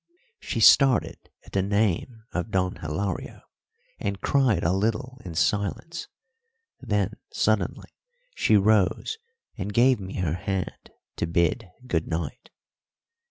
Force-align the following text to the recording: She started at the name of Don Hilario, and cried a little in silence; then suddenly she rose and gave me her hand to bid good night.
She 0.39 0.59
started 0.59 1.29
at 1.45 1.51
the 1.51 1.61
name 1.61 2.23
of 2.31 2.49
Don 2.49 2.77
Hilario, 2.77 3.43
and 3.99 4.19
cried 4.19 4.63
a 4.63 4.71
little 4.73 5.21
in 5.23 5.35
silence; 5.35 6.07
then 6.79 7.13
suddenly 7.31 7.89
she 8.33 8.57
rose 8.57 9.19
and 9.59 9.71
gave 9.71 9.99
me 9.99 10.15
her 10.15 10.33
hand 10.33 10.89
to 11.17 11.27
bid 11.27 11.69
good 11.85 12.07
night. 12.07 12.49